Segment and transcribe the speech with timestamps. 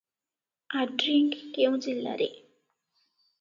[0.83, 2.29] ଆଡ୍ରିଙ୍ଗ କେଉଁ ଜିଲ୍ଲାରେ?